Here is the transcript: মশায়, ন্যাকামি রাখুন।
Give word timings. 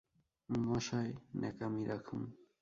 মশায়, 0.49 1.13
ন্যাকামি 1.39 1.83
রাখুন। 1.85 2.21